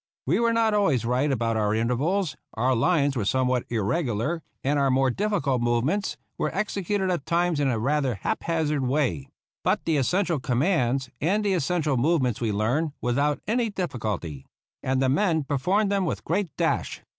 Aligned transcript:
We 0.25 0.39
were 0.39 0.51
not 0.51 0.73
always 0.73 1.05
right 1.05 1.31
about 1.31 1.57
our 1.57 1.75
intervals, 1.75 2.35
our 2.55 2.73
lines 2.75 3.15
were 3.15 3.23
somewhat 3.23 3.65
irregular, 3.69 4.41
and 4.63 4.79
our 4.79 4.89
more 4.89 5.11
difficult 5.11 5.61
movements 5.61 6.17
were 6.39 6.49
executed 6.55 7.11
at 7.11 7.27
times 7.27 7.59
in 7.59 7.71
rather 7.71 8.13
a 8.13 8.15
haphazard 8.15 8.81
way; 8.87 9.29
but 9.63 9.85
the 9.85 9.97
essential 9.97 10.39
commands 10.39 11.11
and 11.21 11.45
the 11.45 11.53
essential 11.53 11.97
movements 11.97 12.41
we 12.41 12.51
learned 12.51 12.93
without 12.99 13.41
any 13.47 13.69
difficulty, 13.69 14.47
and 14.81 15.03
the 15.03 15.07
men 15.07 15.43
peformed 15.43 15.89
them 15.91 16.05
with 16.07 16.25
great 16.25 16.49
dash. 16.57 17.01